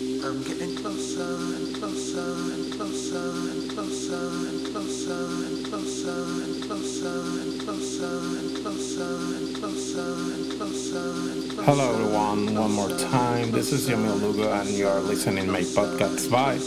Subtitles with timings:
[0.00, 6.12] I'm getting closer and closer and closer and closer and closer and closer
[6.44, 11.00] and closer and closer and closer and closer and closer
[11.34, 11.62] and closer.
[11.64, 13.50] Hello everyone, one more time.
[13.50, 16.60] This is Yamil Lugo and you are listening my podcast Vibe.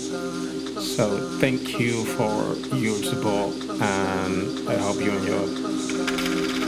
[0.82, 6.61] So thank you for your support and I hope you enjoy.